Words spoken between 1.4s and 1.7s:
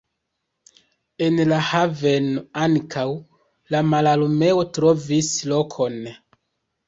la